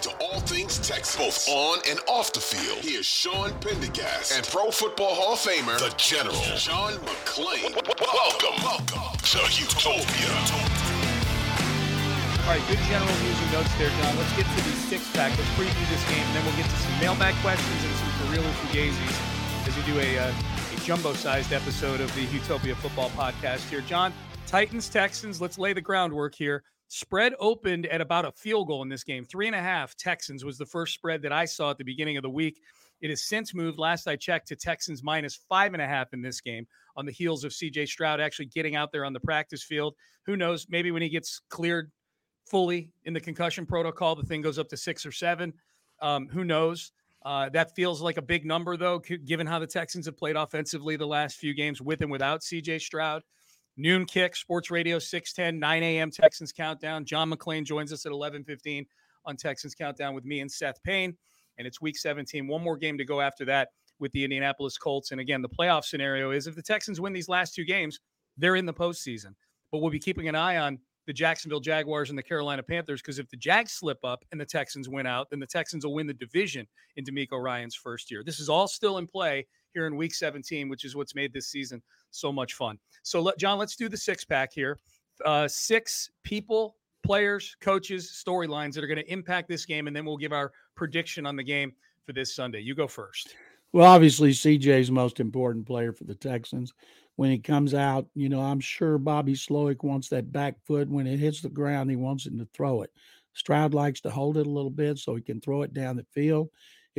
[0.00, 2.78] into all things Texas, both on and off the field.
[2.80, 7.76] Here's Sean Pendergast and Pro Football Hall of Famer, the General, John McClain.
[8.00, 10.32] Welcome, welcome to Houtopia.
[12.40, 14.16] All right, good general news and notes there, John.
[14.16, 15.36] Let's get to the six pack.
[15.36, 18.32] Let's preview this game, and then we'll get to some mailbag questions and some for
[18.32, 19.16] real fugazis
[19.68, 23.82] as we do a, uh, a jumbo-sized episode of the Houtopia Football Podcast here.
[23.82, 24.14] John,
[24.46, 25.42] Titans, Texans.
[25.42, 26.64] Let's lay the groundwork here.
[26.92, 29.24] Spread opened at about a field goal in this game.
[29.24, 32.16] Three and a half Texans was the first spread that I saw at the beginning
[32.16, 32.60] of the week.
[33.00, 36.20] It has since moved, last I checked, to Texans minus five and a half in
[36.20, 36.66] this game
[36.96, 39.94] on the heels of CJ Stroud actually getting out there on the practice field.
[40.26, 40.66] Who knows?
[40.68, 41.92] Maybe when he gets cleared
[42.44, 45.54] fully in the concussion protocol, the thing goes up to six or seven.
[46.02, 46.90] Um, who knows?
[47.22, 50.96] Uh, that feels like a big number, though, given how the Texans have played offensively
[50.96, 53.22] the last few games with and without CJ Stroud.
[53.76, 56.10] Noon kick, Sports Radio 610, 9 a.m.
[56.10, 57.04] Texans Countdown.
[57.04, 58.86] John McClain joins us at 11:15
[59.24, 61.16] on Texans Countdown with me and Seth Payne.
[61.58, 62.46] And it's Week 17.
[62.46, 65.12] One more game to go after that with the Indianapolis Colts.
[65.12, 68.00] And again, the playoff scenario is if the Texans win these last two games,
[68.36, 69.34] they're in the postseason.
[69.70, 73.18] But we'll be keeping an eye on the Jacksonville Jaguars and the Carolina Panthers because
[73.18, 76.06] if the Jags slip up and the Texans win out, then the Texans will win
[76.06, 76.66] the division
[76.96, 78.22] in DeMeco Ryans' first year.
[78.24, 81.48] This is all still in play here in Week 17, which is what's made this
[81.48, 82.78] season so much fun.
[83.02, 84.78] So, let, John, let's do the six pack here.
[85.24, 90.04] Uh, six people, players, coaches, storylines that are going to impact this game, and then
[90.04, 91.72] we'll give our prediction on the game
[92.06, 92.60] for this Sunday.
[92.60, 93.34] You go first.
[93.72, 96.72] Well, obviously, CJ's most important player for the Texans.
[97.16, 100.88] When he comes out, you know, I'm sure Bobby Slowik wants that back foot.
[100.88, 102.90] When it hits the ground, he wants him to throw it.
[103.34, 106.06] Stroud likes to hold it a little bit so he can throw it down the
[106.12, 106.48] field.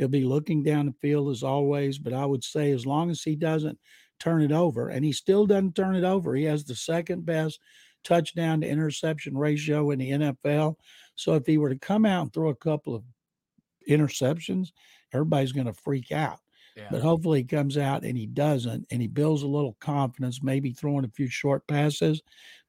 [0.02, 3.22] He'll be looking down the field as always, but I would say as long as
[3.22, 3.78] he doesn't
[4.18, 7.60] turn it over, and he still doesn't turn it over, he has the second best
[8.02, 10.74] touchdown to interception ratio in the NFL.
[11.14, 13.04] So if he were to come out and throw a couple of
[13.88, 14.72] interceptions,
[15.14, 16.40] everybody's going to freak out.
[16.76, 16.88] Yeah.
[16.90, 20.72] But hopefully he comes out and he doesn't, and he builds a little confidence, maybe
[20.72, 22.20] throwing a few short passes,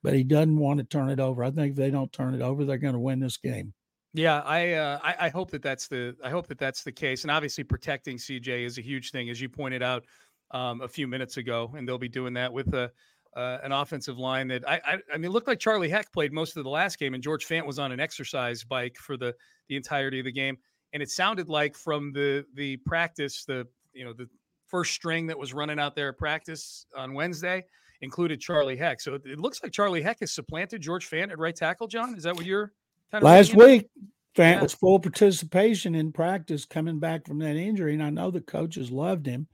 [0.03, 1.43] but he doesn't want to turn it over.
[1.43, 3.73] I think if they don't turn it over, they're going to win this game.
[4.13, 7.23] Yeah, I, uh, I, I hope that that's the I hope that that's the case,
[7.23, 10.05] and obviously protecting CJ is a huge thing, as you pointed out
[10.51, 12.91] um, a few minutes ago, and they'll be doing that with a
[13.35, 16.31] uh, an offensive line that I, I I mean, it looked like Charlie Heck played
[16.31, 19.33] most of the last game, and George Fant was on an exercise bike for the
[19.67, 20.57] the entirety of the game,
[20.93, 24.29] and it sounded like from the the practice, the you know the
[24.67, 27.63] first string that was running out there at practice on Wednesday
[28.01, 29.01] included Charlie Heck.
[29.01, 31.87] So it, it looks like Charlie Heck has supplanted George Fant at right tackle.
[31.87, 32.73] John, is that what you're?
[33.13, 33.89] Kind of Last week,
[34.35, 34.61] Fant yeah.
[34.63, 38.89] was full participation in practice coming back from that injury, and I know the coaches
[38.89, 39.47] loved him.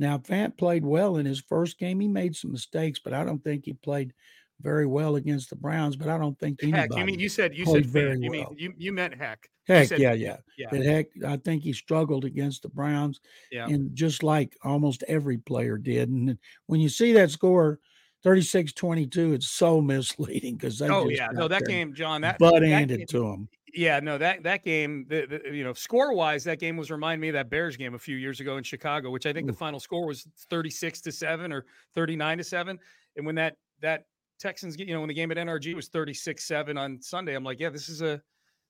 [0.00, 2.00] Now, Fant played well in his first game.
[2.00, 4.12] He made some mistakes, but I don't think he played
[4.60, 5.94] very well against the Browns.
[5.94, 6.88] But I don't think anybody.
[6.88, 8.50] Heck, you mean you said you said very you well.
[8.50, 9.48] mean you, you meant Heck?
[9.68, 10.66] Heck, said, yeah, yeah, yeah.
[10.72, 13.20] But Heck, I think he struggled against the Browns,
[13.52, 13.66] yeah.
[13.66, 16.08] and just like almost every player did.
[16.08, 16.36] And
[16.66, 17.78] when you see that score
[18.24, 21.28] 36 22 it's so misleading because they oh yeah.
[21.32, 25.26] No that game john that butt handed to him yeah no that that game the,
[25.26, 27.98] the, you know score wise that game was remind me of that bears game a
[27.98, 29.52] few years ago in chicago which i think Ooh.
[29.52, 32.78] the final score was 36 to 7 or 39 to 7
[33.16, 34.06] and when that that
[34.38, 37.60] texans you know when the game at nrg was 36 7 on sunday i'm like
[37.60, 38.22] yeah this is a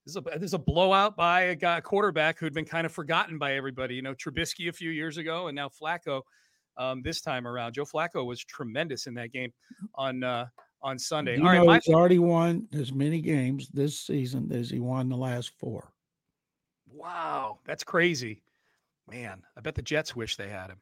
[0.04, 2.86] this is a this is a blowout by a guy a quarterback who'd been kind
[2.86, 6.22] of forgotten by everybody you know Trubisky a few years ago and now Flacco
[6.76, 7.74] um, this time around.
[7.74, 9.52] Joe Flacco was tremendous in that game
[9.94, 10.46] on uh,
[10.82, 11.36] on Sunday.
[11.36, 15.08] You All right, my- he's already won as many games this season as he won
[15.08, 15.92] the last four.
[16.92, 18.42] Wow, that's crazy,
[19.10, 19.42] man.
[19.56, 20.78] I bet the Jets wish they had him.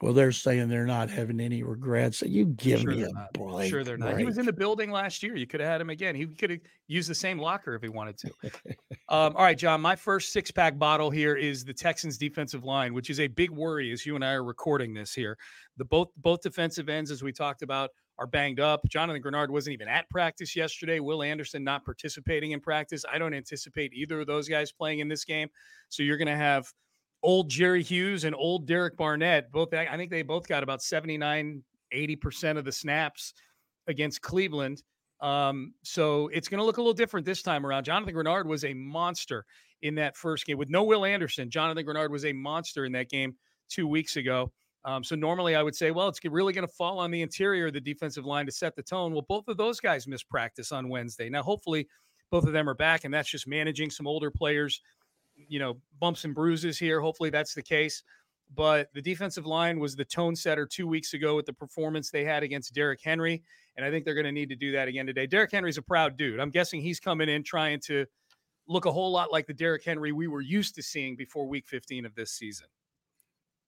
[0.00, 2.22] Well, they're saying they're not having any regrets.
[2.22, 3.32] You give Sure me a not.
[3.32, 3.68] break.
[3.68, 4.16] Sure, they're not.
[4.16, 5.34] He was in the building last year.
[5.36, 6.14] You could have had him again.
[6.14, 8.30] He could have used the same locker if he wanted to.
[9.08, 9.80] um, all right, John.
[9.80, 13.50] My first six pack bottle here is the Texans' defensive line, which is a big
[13.50, 15.36] worry as you and I are recording this here.
[15.78, 18.80] The both both defensive ends, as we talked about, are banged up.
[18.88, 21.00] Jonathan Greenard wasn't even at practice yesterday.
[21.00, 23.04] Will Anderson not participating in practice.
[23.10, 25.48] I don't anticipate either of those guys playing in this game.
[25.88, 26.72] So you're going to have
[27.22, 29.50] old Jerry Hughes and old Derek Barnett.
[29.50, 31.62] Both, I think they both got about 79,
[31.94, 33.34] 80% of the snaps
[33.86, 34.82] against Cleveland.
[35.20, 37.84] Um, so it's going to look a little different this time around.
[37.84, 39.44] Jonathan Greenard was a monster
[39.82, 41.50] in that first game with no Will Anderson.
[41.50, 43.34] Jonathan Greenard was a monster in that game
[43.68, 44.52] two weeks ago.
[44.84, 47.66] Um, so normally I would say, well, it's really going to fall on the interior
[47.66, 49.12] of the defensive line to set the tone.
[49.12, 51.28] Well, both of those guys missed practice on Wednesday.
[51.28, 51.88] Now, hopefully,
[52.30, 54.80] both of them are back, and that's just managing some older players
[55.46, 57.00] you know, bumps and bruises here.
[57.00, 58.02] Hopefully that's the case.
[58.54, 62.24] But the defensive line was the tone setter two weeks ago with the performance they
[62.24, 63.42] had against Derrick Henry.
[63.76, 65.26] And I think they're going to need to do that again today.
[65.26, 66.40] Derrick Henry's a proud dude.
[66.40, 68.06] I'm guessing he's coming in trying to
[68.66, 71.66] look a whole lot like the Derrick Henry we were used to seeing before week
[71.66, 72.66] 15 of this season.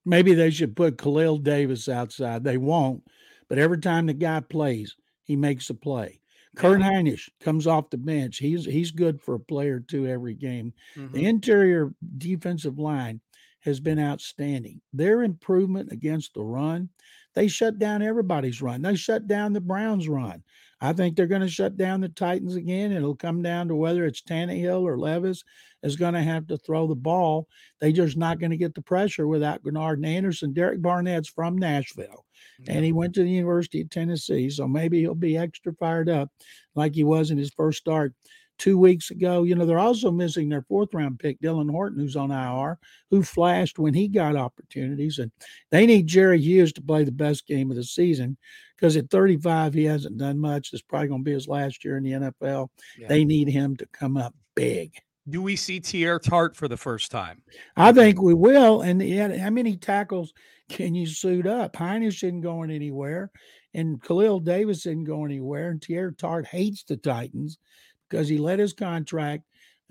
[0.04, 2.42] Maybe they should put Khalil Davis outside.
[2.42, 3.02] They won't,
[3.48, 6.20] but every time the guy plays, he makes a play.
[6.56, 8.38] Kurt Hinish comes off the bench.
[8.38, 10.74] He's he's good for a player or two every game.
[10.96, 11.12] Mhm.
[11.12, 13.20] The interior defensive line
[13.60, 14.80] has been outstanding.
[14.92, 16.90] Their improvement against the run,
[17.34, 18.82] they shut down everybody's run.
[18.82, 20.42] They shut down the Browns' run.
[20.80, 22.90] I think they're going to shut down the Titans again.
[22.90, 25.44] It'll come down to whether it's Tannehill or Levis
[25.82, 27.48] is going to have to throw the ball.
[27.80, 30.54] They just not going to get the pressure without Greenard and Anderson.
[30.54, 32.24] Derek Barnett's from Nashville,
[32.68, 36.30] and he went to the University of Tennessee, so maybe he'll be extra fired up
[36.74, 38.14] like he was in his first start
[38.60, 39.42] two weeks ago.
[39.42, 42.78] You know, they're also missing their fourth round pick, Dylan Horton, who's on IR,
[43.10, 45.18] who flashed when he got opportunities.
[45.18, 45.32] And
[45.70, 48.36] they need Jerry Hughes to play the best game of the season
[48.76, 50.70] because at 35, he hasn't done much.
[50.72, 52.68] It's probably going to be his last year in the NFL.
[52.98, 53.08] Yeah.
[53.08, 54.92] They need him to come up big.
[55.30, 57.42] Do we see Teair Tart for the first time?
[57.76, 58.82] I think we will.
[58.82, 60.32] And yet, how many tackles
[60.68, 61.74] can you suit up?
[61.74, 63.30] Hinish isn't going anywhere,
[63.74, 65.70] and Khalil Davis isn't going anywhere.
[65.70, 67.58] And Teair Tart hates the Titans
[68.08, 69.44] because he let his contract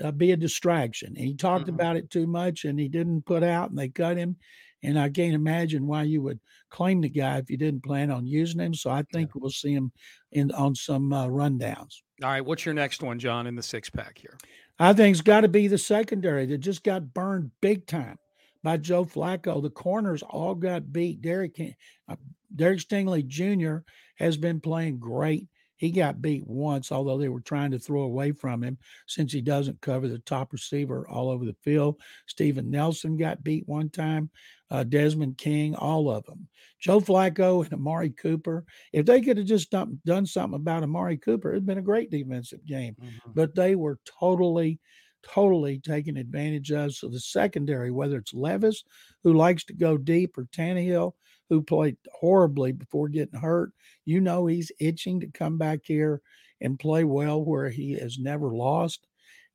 [0.03, 1.09] uh, be a distraction.
[1.17, 1.73] And he talked Mhm.
[1.75, 4.37] about it too much, and he didn't put out, and they cut him.
[4.83, 6.39] And I can't imagine why you would
[6.69, 8.73] claim the guy if you didn't plan on using him.
[8.73, 9.91] So I think we'll see him
[10.31, 11.95] in on some uh, rundowns.
[12.23, 12.45] All right.
[12.45, 14.37] What's your next one, John, in the six pack here?
[14.79, 18.17] I think it's got to be the secondary that just got burned big time
[18.63, 19.61] by Joe Flacco.
[19.61, 21.21] The corners all got beat.
[21.21, 21.59] Derek
[22.07, 22.15] uh,
[22.55, 23.79] Derek Stingley Jr.
[24.17, 25.47] has been playing great.
[25.79, 28.77] He got beat once, although they were trying to throw away from him
[29.07, 32.01] since he doesn't cover the top receiver all over the field.
[32.27, 34.29] Steven Nelson got beat one time.
[34.71, 36.47] Uh, Desmond King, all of them.
[36.79, 38.65] Joe Flacco and Amari Cooper.
[38.93, 42.09] If they could have just done, done something about Amari Cooper, it'd been a great
[42.11, 42.95] defensive game
[43.33, 44.79] but they were totally,
[45.23, 46.93] totally taken advantage of.
[46.93, 48.83] So the secondary, whether it's Levis,
[49.23, 51.13] who likes to go deep, or Tannehill,
[51.49, 53.71] who played horribly before getting hurt,
[54.05, 56.21] you know he's itching to come back here
[56.61, 59.07] and play well where he has never lost.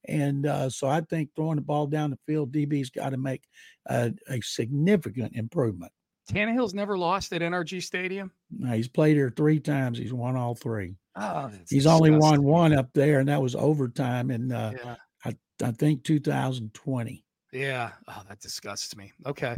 [0.06, 3.42] And uh, so I think throwing the ball down the field, DB's got to make
[3.86, 5.92] a, a significant improvement.
[6.30, 8.30] Tannehill's never lost at NRG Stadium.
[8.50, 9.98] Now, he's played here three times.
[9.98, 10.96] He's won all three.
[11.16, 14.96] Oh, He's only won one up there, and that was overtime in uh, Yeah.
[15.24, 15.36] I,
[15.66, 17.24] I think 2020.
[17.52, 17.92] Yeah.
[18.08, 19.12] Oh, that disgusts me.
[19.26, 19.56] Okay.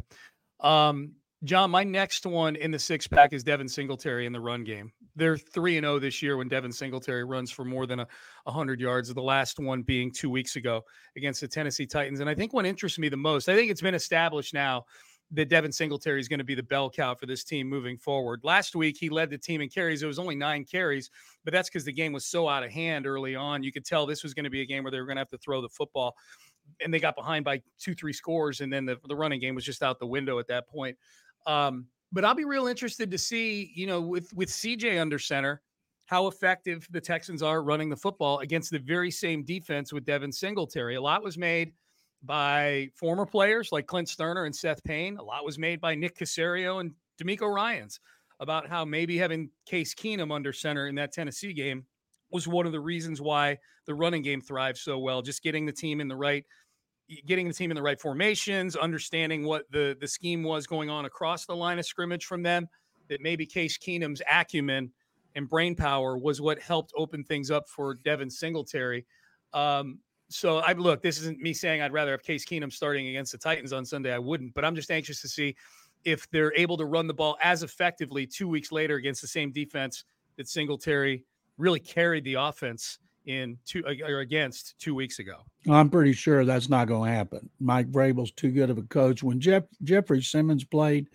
[0.61, 1.13] Um,
[1.47, 4.91] John, my next one in the six pack is Devin Singletary in the run game.
[5.15, 8.07] They're 3 and 0 this year when Devin Singletary runs for more than a
[8.45, 10.83] 100 yards, the last one being two weeks ago
[11.17, 12.19] against the Tennessee Titans.
[12.19, 14.87] And I think what interests me the most, I think it's been established now
[15.31, 18.41] that Devin Singletary is going to be the bell cow for this team moving forward.
[18.43, 20.03] Last week, he led the team in carries.
[20.03, 21.11] It was only nine carries,
[21.45, 23.63] but that's because the game was so out of hand early on.
[23.63, 25.21] You could tell this was going to be a game where they were going to
[25.21, 26.17] have to throw the football.
[26.85, 28.61] And they got behind by two, three scores.
[28.61, 30.97] And then the, the running game was just out the window at that point.
[31.47, 35.63] Um, but I'll be real interested to see, you know, with with CJ under center,
[36.07, 40.33] how effective the Texans are running the football against the very same defense with Devin
[40.33, 40.95] Singletary.
[40.95, 41.73] A lot was made
[42.23, 45.17] by former players like Clint Stoerner and Seth Payne.
[45.19, 48.01] A lot was made by Nick Caserio and DeMeco Ryans
[48.41, 51.85] about how maybe having Case Keenum under center in that Tennessee game
[52.31, 55.23] was one of the reasons why the running game thrived so well.
[55.23, 56.45] Just getting the team in the right
[57.27, 61.05] getting the team in the right formations, understanding what the the scheme was going on
[61.05, 62.69] across the line of scrimmage from them.
[63.09, 64.91] That maybe Case Keenum's acumen
[65.37, 69.07] and brain power was what helped open things up for Devin Singletary.
[69.53, 73.33] Um, so I look, this isn't me saying I'd rather have Case Keenum starting against
[73.33, 74.13] the Titans on Sunday.
[74.13, 75.55] I wouldn't, but I'm just anxious to see
[76.05, 79.53] if they're able to run the ball as effectively two weeks later against the same
[79.53, 80.05] defense
[80.37, 81.25] that Singletary
[81.59, 85.45] really carried the offense in two or against two weeks ago.
[85.69, 87.51] I'm pretty sure that's not going to happen.
[87.61, 89.23] Mike Vrabel's too good of a coach.
[89.23, 91.09] When Jeff Jeffrey Simmons played,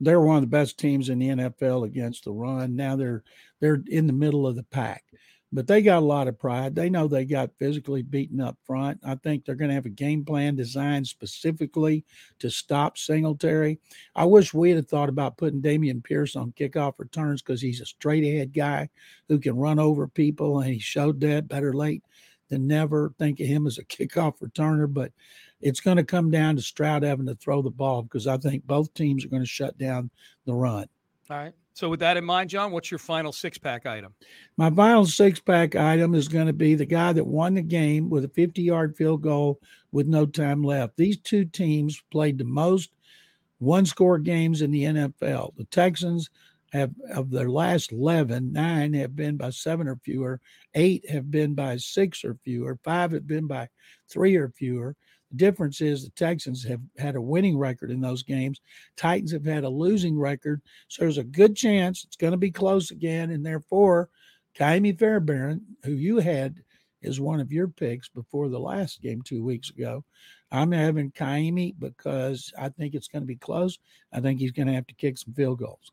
[0.00, 2.76] they were one of the best teams in the NFL against the run.
[2.76, 3.22] Now they're
[3.60, 5.04] they're in the middle of the pack
[5.52, 6.74] but they got a lot of pride.
[6.74, 9.00] They know they got physically beaten up front.
[9.04, 12.04] I think they're going to have a game plan designed specifically
[12.38, 13.80] to stop Singletary.
[14.14, 17.86] I wish we had thought about putting Dameon Pierce on kickoff returns because he's a
[17.86, 18.88] straight ahead guy
[19.28, 22.04] who can run over people, and he showed that better late
[22.48, 23.12] than never.
[23.18, 25.12] Think of him as a kickoff returner, but
[25.60, 28.66] it's going to come down to Stroud having to throw the ball because I think
[28.66, 30.10] both teams are going to shut down
[30.46, 30.86] the run.
[31.28, 31.54] All right.
[31.72, 34.14] So, with that in mind, John, what's your final six pack item?
[34.56, 38.10] My final six pack item is going to be the guy that won the game
[38.10, 39.60] with a 50 yard field goal
[39.92, 40.96] with no time left.
[40.96, 42.90] These two teams played the most
[43.58, 45.56] one score games in the NFL.
[45.56, 46.30] The Texans
[46.72, 50.40] have, of their last 11, nine have been by seven or fewer,
[50.74, 53.68] eight have been by six or fewer, five have been by
[54.08, 54.96] three or fewer.
[55.36, 58.60] Difference is the Texans have had a winning record in those games.
[58.96, 60.60] Titans have had a losing record.
[60.88, 63.30] So there's a good chance it's going to be close again.
[63.30, 64.08] And therefore,
[64.56, 66.56] Ka'imi Fairbairn, who you had
[67.02, 70.04] as one of your picks before the last game two weeks ago,
[70.50, 73.78] I'm having Ka'imi because I think it's going to be close.
[74.12, 75.92] I think he's going to have to kick some field goals.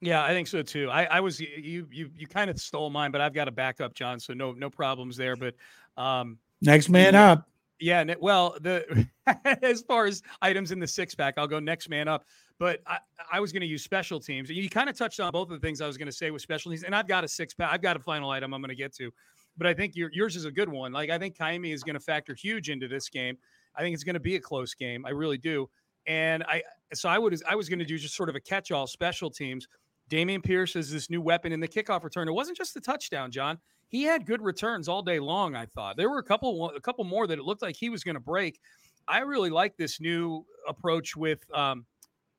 [0.00, 0.88] Yeah, I think so too.
[0.90, 3.94] I, I was you you you kind of stole mine, but I've got a backup,
[3.94, 4.18] John.
[4.18, 5.36] So no no problems there.
[5.36, 5.54] But
[5.96, 7.46] um, next man up.
[7.78, 9.06] Yeah, well, the
[9.62, 12.24] as far as items in the six pack, I'll go next man up.
[12.58, 12.98] But I,
[13.32, 14.50] I was going to use special teams.
[14.50, 16.42] You kind of touched on both of the things I was going to say with
[16.42, 17.70] special teams, and I've got a six pack.
[17.72, 19.10] I've got a final item I'm going to get to,
[19.56, 20.92] but I think your, yours is a good one.
[20.92, 23.36] Like I think Ka'imi is going to factor huge into this game.
[23.74, 25.06] I think it's going to be a close game.
[25.06, 25.68] I really do.
[26.06, 28.70] And I so I would I was going to do just sort of a catch
[28.72, 29.66] all special teams.
[30.10, 32.28] Dameon Pierce is this new weapon in the kickoff return.
[32.28, 33.58] It wasn't just the touchdown, John.
[33.88, 35.54] He had good returns all day long.
[35.54, 38.04] I thought there were a couple, a couple more that it looked like he was
[38.04, 38.60] going to break.
[39.08, 41.86] I really like this new approach with um,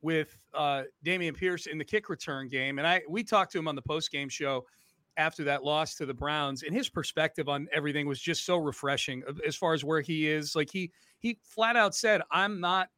[0.02, 3.68] with uh, Dameon Pierce in the kick return game, and I we talked to him
[3.68, 4.66] on the post game show
[5.18, 9.24] after that loss to the Browns, and his perspective on everything was just so refreshing
[9.46, 10.56] as far as where he is.
[10.56, 12.90] Like he he flat out said, "I'm not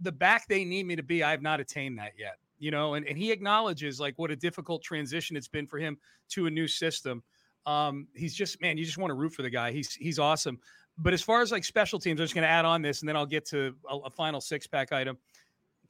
[0.00, 1.22] the back they need me to be.
[1.22, 4.36] I have not attained that yet." You know, and, and he acknowledges like what a
[4.36, 7.20] difficult transition it's been for him to a new system.
[7.66, 9.72] Um, he's just man, you just want to root for the guy.
[9.72, 10.60] He's he's awesome.
[10.96, 13.08] But as far as like special teams, I'm just going to add on this, and
[13.08, 15.18] then I'll get to a, a final six pack item.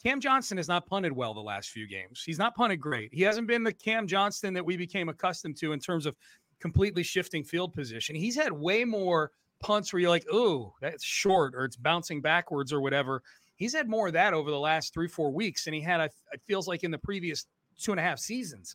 [0.02, 2.22] Cam Johnston has not punted well the last few games.
[2.24, 3.12] He's not punted great.
[3.12, 6.16] He hasn't been the Cam Johnston that we became accustomed to in terms of
[6.58, 8.16] completely shifting field position.
[8.16, 12.72] He's had way more punts where you're like, oh, that's short or it's bouncing backwards
[12.72, 13.22] or whatever
[13.62, 16.40] he's had more of that over the last three, four weeks than he had, it
[16.46, 17.46] feels like, in the previous
[17.80, 18.74] two and a half seasons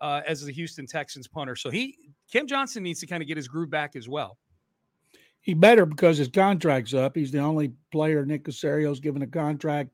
[0.00, 1.56] uh, as the Houston Texans punter.
[1.56, 1.96] So he,
[2.32, 4.38] Cam Johnston needs to kind of get his groove back as well.
[5.40, 7.16] He better because his contract's up.
[7.16, 9.90] He's the only player Nick Caserio's given a contract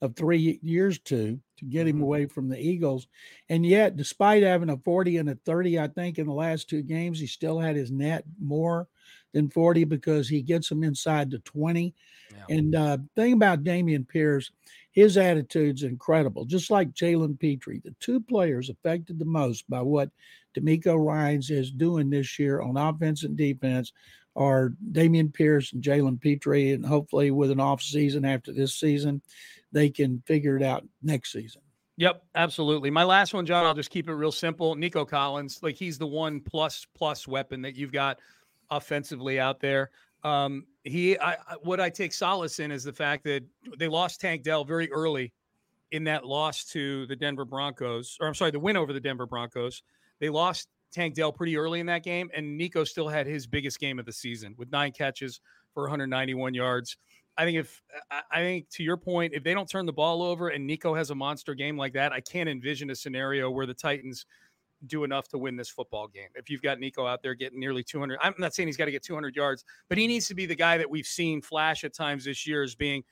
[0.00, 2.02] of three years to to get him mm-hmm.
[2.02, 3.08] away from the Eagles.
[3.48, 6.82] And yet, despite having a 40 and a 30, I think in the last two
[6.82, 8.88] games, he still had his net more
[9.32, 11.94] than 40 because he gets them inside the 20.
[12.30, 12.56] Yeah.
[12.56, 14.50] And uh, thing about Dameon Pierce,
[14.92, 20.10] his attitude's incredible, just like Jalen Pitre, The two players affected the most by what
[20.56, 23.92] DeMeco Ryans is doing this year on offense and defense
[24.36, 26.72] are Dameon Pierce and Jalen Pitre.
[26.72, 29.22] And hopefully, with an off season after this season,
[29.72, 31.62] they can figure it out next season.
[31.98, 32.90] Yep, absolutely.
[32.90, 34.74] My last one, John, I'll just keep it real simple.
[34.74, 38.18] Nico Collins, like he's the one plus plus weapon that you've got
[38.76, 39.90] offensively out there.
[40.24, 43.44] Um, he, I, what I take solace in is the fact that
[43.78, 45.32] they lost Tank Dell very early
[45.90, 49.26] in that loss to the Denver Broncos, or I'm sorry, the win over the Denver
[49.26, 49.82] Broncos.
[50.20, 53.78] They lost Tank Dell pretty early in that game, and Nico still had his biggest
[53.78, 55.40] game of the season with nine catches
[55.74, 56.96] for 191 yards.
[57.36, 60.48] I think if I think to your point, if they don't turn the ball over
[60.48, 63.72] and Nico has a monster game like that, I can't envision a scenario where the
[63.72, 64.26] Titans
[64.86, 66.28] do enough to win this football game.
[66.34, 68.90] If you've got Nico out there getting nearly 200, I'm not saying he's got to
[68.90, 71.94] get 200 yards, but he needs to be the guy that we've seen flash at
[71.94, 73.02] times this year as being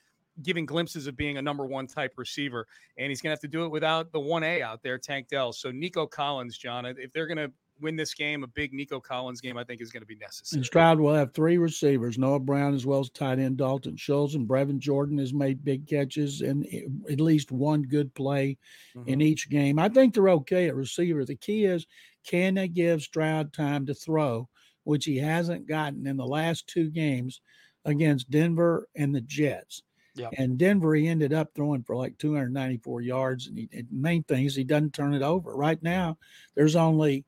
[0.43, 3.47] giving glimpses of being a number one type receiver, and he's going to have to
[3.47, 5.51] do it without the one A out there, Tank Dell.
[5.53, 7.51] So Nico Collins, John, if they're going to
[7.81, 10.59] win this game, a big Nico Collins game, I think is going to be necessary.
[10.59, 14.35] And Stroud will have three receivers: Noah Brown as well as tight end Dalton Schultz,
[14.35, 16.65] and Brevin Jordan has made big catches and
[17.09, 18.57] at least one good play
[18.95, 19.09] mm-hmm.
[19.09, 19.79] in each game.
[19.79, 21.25] I think they're okay at receiver.
[21.25, 21.85] The key is
[22.25, 24.47] can they give Stroud time to throw,
[24.83, 27.41] which he hasn't gotten in the last two games
[27.85, 29.83] against Denver and the Jets.
[30.15, 30.33] Yep.
[30.37, 33.47] And Denver, he ended up throwing for like 294 yards.
[33.47, 35.55] And, he, and main thing is he doesn't turn it over.
[35.55, 36.17] Right now,
[36.55, 37.25] there's only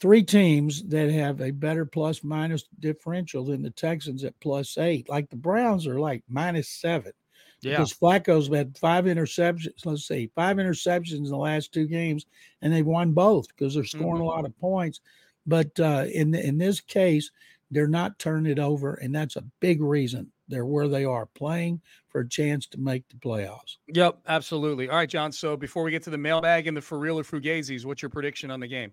[0.00, 5.08] three teams that have a better plus minus differential than the Texans at plus eight.
[5.08, 7.12] Like the Browns are like minus seven.
[7.62, 7.72] Yeah.
[7.72, 12.24] Because Flacco's had five interceptions, let's see, five interceptions in the last two games,
[12.62, 14.22] and they've won both because they're scoring mm-hmm.
[14.22, 15.00] a lot of points.
[15.46, 17.30] But uh, in in this case,
[17.70, 21.80] they're not turning it over, and that's a big reason they're where they are playing
[22.08, 23.76] for a chance to make the playoffs.
[23.88, 24.88] Yep, absolutely.
[24.88, 25.30] All right, John.
[25.30, 28.08] So before we get to the mailbag and the for real or Fugazis, what's your
[28.08, 28.92] prediction on the game?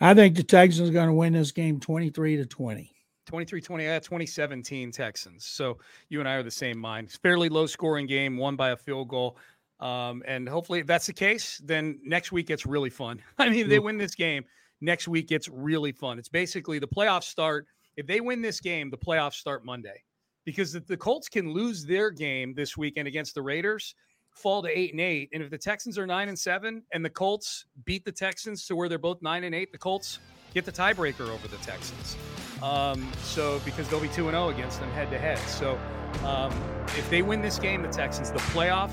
[0.00, 2.94] I think the Texans are going to win this game 23 to 20.
[3.26, 5.44] 23 20, uh, 2017 Texans.
[5.44, 5.78] So
[6.08, 7.08] you and I are the same mind.
[7.08, 9.36] It's fairly low scoring game, won by a field goal.
[9.80, 13.20] Um, and hopefully, if that's the case, then next week it's really fun.
[13.38, 14.44] I mean, if they win this game,
[14.80, 16.18] next week it's really fun.
[16.18, 17.66] It's basically the playoffs start.
[17.96, 20.02] If they win this game, the playoffs start Monday
[20.44, 23.94] because the Colts can lose their game this weekend against the Raiders
[24.38, 25.28] fall to eight and eight.
[25.32, 28.76] And if the Texans are nine and seven and the Colts beat the Texans to
[28.76, 30.20] where they're both nine and eight, the Colts
[30.54, 32.16] get the tiebreaker over the Texans.
[32.62, 35.38] Um, so because they'll be two and zero oh against them head to head.
[35.38, 35.78] So
[36.24, 36.52] um,
[36.96, 38.90] if they win this game, the Texans, the playoff,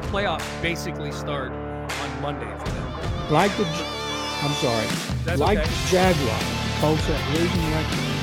[0.00, 3.32] the playoff basically start on Monday for them.
[3.32, 4.86] Like the, I'm sorry,
[5.24, 5.68] That's like okay.
[5.68, 6.44] the Jaguars,
[6.80, 8.19] Colts have losing record